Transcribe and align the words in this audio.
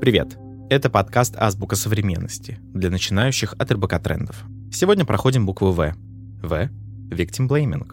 Привет! 0.00 0.38
Это 0.70 0.88
подкаст 0.88 1.34
«Азбука 1.36 1.76
современности» 1.76 2.58
для 2.72 2.88
начинающих 2.88 3.52
от 3.58 3.70
РБК 3.70 4.02
трендов. 4.02 4.44
Сегодня 4.72 5.04
проходим 5.04 5.44
букву 5.44 5.72
«В». 5.72 5.94
«В»— 6.42 6.70
victim 7.10 7.46
blaming. 7.46 7.86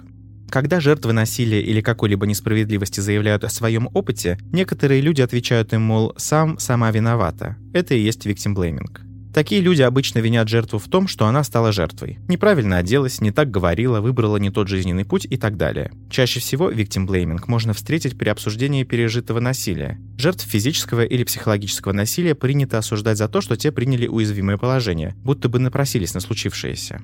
Когда 0.50 0.80
жертвы 0.80 1.12
насилия 1.12 1.62
или 1.62 1.82
какой-либо 1.82 2.26
несправедливости 2.26 3.02
заявляют 3.02 3.44
о 3.44 3.50
своем 3.50 3.90
опыте, 3.94 4.38
некоторые 4.54 5.02
люди 5.02 5.22
отвечают 5.22 5.74
им, 5.74 5.82
мол, 5.82 6.14
«сам, 6.16 6.58
сама 6.60 6.92
виновата». 6.92 7.58
Это 7.74 7.94
и 7.94 8.00
есть 8.00 8.26
victim 8.26 8.56
blaming. 8.56 9.07
Такие 9.34 9.62
люди 9.62 9.82
обычно 9.82 10.20
винят 10.20 10.50
жертву 10.50 10.80
в 10.80 10.88
том, 10.88 11.08
что 11.08 11.28
она 11.28 11.44
стала 11.44 11.72
жертвой. 11.72 12.20
Неправильно 12.28 12.78
оделась, 12.78 13.22
не 13.22 13.32
так 13.32 13.52
говорила, 13.52 14.02
выбрала 14.02 14.38
не 14.38 14.50
тот 14.50 14.68
жизненный 14.68 15.06
путь 15.06 15.28
и 15.30 15.38
так 15.38 15.58
далее. 15.58 15.92
Чаще 16.10 16.40
всего 16.40 16.70
blaming 17.08 17.44
можно 17.48 17.74
встретить 17.74 18.18
при 18.18 18.30
обсуждении 18.30 18.84
пережитого 18.84 19.40
насилия. 19.40 20.00
Жертв 20.18 20.46
физического 20.46 21.04
или 21.04 21.24
психологического 21.24 21.94
насилия 21.94 22.36
принято 22.36 22.78
осуждать 22.78 23.18
за 23.18 23.28
то, 23.28 23.42
что 23.42 23.56
те 23.56 23.72
приняли 23.72 24.08
уязвимое 24.08 24.58
положение, 24.58 25.16
будто 25.24 25.50
бы 25.50 25.60
напросились 25.60 26.14
на 26.14 26.20
случившееся. 26.20 27.02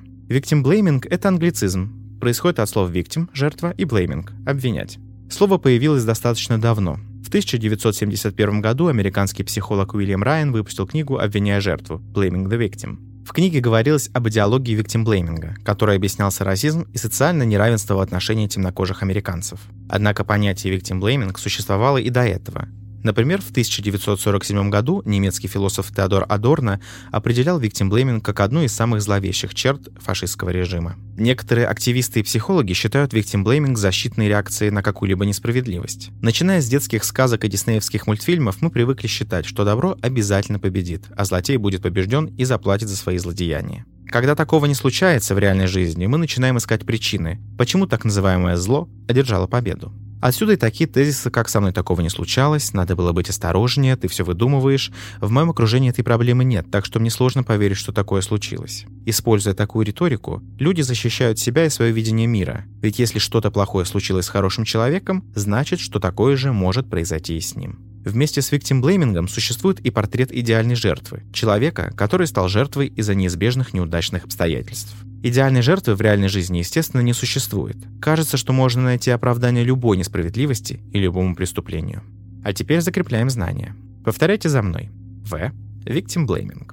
Blaming— 0.64 1.06
это 1.10 1.28
англицизм. 1.28 2.18
Происходит 2.20 2.58
от 2.58 2.68
слов 2.68 2.90
victim— 2.90 3.28
жертва 3.32 3.72
и 3.76 3.84
blaming— 3.84 4.28
обвинять. 4.46 4.98
Слово 5.30 5.58
появилось 5.58 6.04
достаточно 6.04 6.60
давно. 6.60 6.98
В 7.24 7.28
1971 7.28 8.60
году 8.60 8.88
американский 8.88 9.44
психолог 9.44 9.94
Уильям 9.94 10.22
Райан 10.22 10.52
выпустил 10.52 10.86
книгу 10.86 11.16
«Обвиняя 11.16 11.58
жертву» 11.62 12.02
«Blaming 12.12 12.50
the 12.50 12.58
Victim». 12.58 12.98
В 13.24 13.32
книге 13.32 13.60
говорилось 13.60 14.10
об 14.12 14.28
идеологии 14.28 14.74
виктимблейминга, 14.74 15.54
который 15.64 15.96
объяснялся 15.96 16.44
расизм 16.44 16.82
и 16.92 16.98
социальное 16.98 17.46
неравенство 17.46 17.94
в 17.94 18.00
отношении 18.00 18.46
темнокожих 18.46 19.02
американцев. 19.02 19.58
Однако 19.88 20.22
понятие 20.22 20.74
виктимблейминг 20.74 21.38
существовало 21.38 21.96
и 21.96 22.10
до 22.10 22.20
этого, 22.20 22.68
Например, 23.04 23.42
в 23.42 23.50
1947 23.50 24.70
году 24.70 25.02
немецкий 25.04 25.46
философ 25.46 25.92
Теодор 25.94 26.24
Адорно 26.26 26.80
определял 27.12 27.60
виктимблейминг 27.60 28.24
как 28.24 28.40
одну 28.40 28.62
из 28.62 28.72
самых 28.72 29.02
зловещих 29.02 29.54
черт 29.54 29.82
фашистского 30.00 30.48
режима. 30.48 30.96
Некоторые 31.18 31.66
активисты 31.66 32.20
и 32.20 32.22
психологи 32.22 32.72
считают 32.72 33.12
виктимблейминг 33.12 33.76
защитной 33.76 34.28
реакцией 34.28 34.70
на 34.70 34.82
какую-либо 34.82 35.26
несправедливость. 35.26 36.12
Начиная 36.22 36.62
с 36.62 36.66
детских 36.66 37.04
сказок 37.04 37.44
и 37.44 37.48
диснеевских 37.48 38.06
мультфильмов, 38.06 38.62
мы 38.62 38.70
привыкли 38.70 39.06
считать, 39.06 39.44
что 39.44 39.66
добро 39.66 39.98
обязательно 40.00 40.58
победит, 40.58 41.04
а 41.14 41.26
злодей 41.26 41.58
будет 41.58 41.82
побежден 41.82 42.34
и 42.38 42.44
заплатит 42.44 42.88
за 42.88 42.96
свои 42.96 43.18
злодеяния. 43.18 43.84
Когда 44.08 44.34
такого 44.34 44.64
не 44.64 44.74
случается 44.74 45.34
в 45.34 45.38
реальной 45.38 45.66
жизни, 45.66 46.06
мы 46.06 46.16
начинаем 46.16 46.56
искать 46.56 46.86
причины, 46.86 47.38
почему 47.58 47.86
так 47.86 48.04
называемое 48.04 48.56
зло 48.56 48.88
одержало 49.08 49.46
победу. 49.46 49.92
Отсюда 50.24 50.54
и 50.54 50.56
такие 50.56 50.88
тезисы, 50.88 51.30
как 51.30 51.50
«со 51.50 51.60
мной 51.60 51.74
такого 51.74 52.00
не 52.00 52.08
случалось», 52.08 52.72
«надо 52.72 52.96
было 52.96 53.12
быть 53.12 53.28
осторожнее», 53.28 53.94
«ты 53.94 54.08
все 54.08 54.24
выдумываешь». 54.24 54.90
В 55.20 55.30
моем 55.30 55.50
окружении 55.50 55.90
этой 55.90 56.02
проблемы 56.02 56.44
нет, 56.44 56.70
так 56.70 56.86
что 56.86 56.98
мне 56.98 57.10
сложно 57.10 57.42
поверить, 57.44 57.76
что 57.76 57.92
такое 57.92 58.22
случилось. 58.22 58.86
Используя 59.04 59.52
такую 59.52 59.84
риторику, 59.84 60.42
люди 60.58 60.80
защищают 60.80 61.38
себя 61.38 61.66
и 61.66 61.68
свое 61.68 61.92
видение 61.92 62.26
мира. 62.26 62.64
Ведь 62.80 62.98
если 62.98 63.18
что-то 63.18 63.50
плохое 63.50 63.84
случилось 63.84 64.24
с 64.24 64.30
хорошим 64.30 64.64
человеком, 64.64 65.30
значит, 65.34 65.78
что 65.78 66.00
такое 66.00 66.38
же 66.38 66.54
может 66.54 66.88
произойти 66.88 67.36
и 67.36 67.40
с 67.42 67.54
ним. 67.54 67.93
Вместе 68.04 68.42
с 68.42 68.52
виктимблеймингом 68.52 69.28
существует 69.28 69.80
и 69.80 69.90
портрет 69.90 70.30
идеальной 70.30 70.74
жертвы, 70.74 71.22
человека, 71.32 71.90
который 71.96 72.26
стал 72.26 72.48
жертвой 72.48 72.88
из-за 72.88 73.14
неизбежных 73.14 73.72
неудачных 73.72 74.24
обстоятельств. 74.24 74.94
Идеальной 75.22 75.62
жертвы 75.62 75.94
в 75.94 76.02
реальной 76.02 76.28
жизни, 76.28 76.58
естественно, 76.58 77.00
не 77.00 77.14
существует. 77.14 77.78
Кажется, 78.02 78.36
что 78.36 78.52
можно 78.52 78.82
найти 78.82 79.10
оправдание 79.10 79.64
любой 79.64 79.96
несправедливости 79.96 80.80
и 80.92 80.98
любому 80.98 81.34
преступлению. 81.34 82.02
А 82.44 82.52
теперь 82.52 82.82
закрепляем 82.82 83.30
знания. 83.30 83.74
Повторяйте 84.04 84.50
за 84.50 84.60
мной. 84.60 84.90
В. 85.24 85.50
Blaming. 85.86 86.72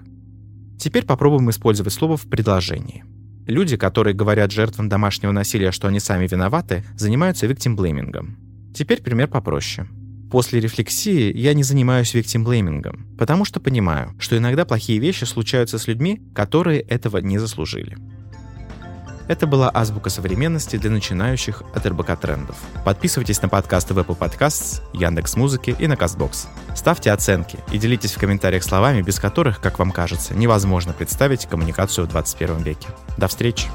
Теперь 0.78 1.06
попробуем 1.06 1.50
использовать 1.50 1.94
слово 1.94 2.18
в 2.18 2.24
предложении. 2.24 3.06
Люди, 3.48 3.78
которые 3.78 4.13
говорят 4.13 4.52
жертвам 4.52 4.90
домашнего 4.90 5.31
насилия, 5.31 5.72
что 5.72 5.88
они 5.88 6.02
сами 6.02 6.28
виноваты, 6.28 6.84
занимаются 6.98 7.46
blaming. 7.46 8.36
Теперь 8.74 9.02
пример 9.02 9.30
попроще. 9.30 9.88
После 10.31 10.62
рефлексии 10.62 11.38
я 11.38 11.53
не 11.53 11.62
занимаюсь 11.62 12.14
виктимблеймингом, 12.14 13.06
потому 13.18 13.44
что 13.44 13.59
понимаю, 13.59 14.16
что 14.18 14.38
иногда 14.38 14.64
плохие 14.64 14.97
вещи 14.97 15.25
случаются 15.25 15.78
с 15.78 15.88
людьми, 15.88 16.22
которые 16.34 16.80
этого 16.80 17.18
не 17.18 17.38
заслужили. 17.38 17.97
Это 19.28 19.46
была 19.46 19.69
азбука 19.74 20.09
современности 20.09 20.78
для 20.78 20.90
начинающих 20.90 21.64
от 21.74 21.86
РБК 21.86 22.19
трендов. 22.19 22.58
Подписывайтесь 22.86 23.42
на 23.42 23.50
подкасты 23.50 23.94
в 23.94 24.00
Apple 24.00 24.18
Podcasts, 24.18 24.81
Яндекс 24.94 25.36
Музыки 25.36 25.75
и 25.78 25.88
на 25.88 25.94
Castbox. 25.94 26.48
Ставьте 26.75 27.12
оценки 27.12 27.59
и 27.72 27.78
делитесь 27.78 28.13
в 28.13 28.19
комментариях 28.19 28.63
словами, 28.63 29.02
без 29.02 29.19
которых, 29.19 29.59
как 29.59 29.80
вам 29.80 29.92
кажется, 29.92 30.34
невозможно 30.34 30.94
представить 30.94 31.46
коммуникацию 31.46 32.08
в 32.08 32.09
21 32.09 32.63
веке. 32.63 32.88
До 33.18 33.28
встречи! 33.28 33.68